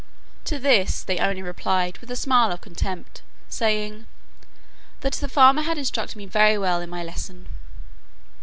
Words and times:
To 0.45 0.57
this 0.57 1.03
they 1.03 1.19
only 1.19 1.43
replied 1.43 1.99
with 1.99 2.09
a 2.09 2.15
smile 2.15 2.51
of 2.51 2.59
contempt, 2.61 3.21
saying, 3.49 4.07
"that 5.01 5.13
the 5.13 5.29
farmer 5.29 5.61
had 5.61 5.77
instructed 5.77 6.17
me 6.17 6.25
very 6.25 6.57
well 6.57 6.81
in 6.81 6.89
my 6.89 7.03
lesson." 7.03 7.47